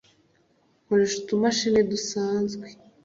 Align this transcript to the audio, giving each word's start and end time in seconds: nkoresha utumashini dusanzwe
nkoresha 0.83 1.15
utumashini 1.21 1.79
dusanzwe 1.91 2.67